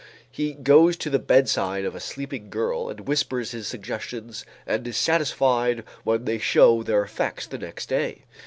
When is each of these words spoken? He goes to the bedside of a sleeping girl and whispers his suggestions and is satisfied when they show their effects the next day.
He 0.31 0.53
goes 0.53 0.97
to 0.97 1.11
the 1.11 1.19
bedside 1.19 1.85
of 1.85 1.93
a 1.93 1.99
sleeping 1.99 2.49
girl 2.49 2.89
and 2.89 3.01
whispers 3.07 3.51
his 3.51 3.67
suggestions 3.67 4.43
and 4.65 4.87
is 4.87 4.97
satisfied 4.97 5.83
when 6.03 6.25
they 6.25 6.39
show 6.39 6.81
their 6.81 7.03
effects 7.03 7.45
the 7.45 7.59
next 7.59 7.89
day. 7.89 8.23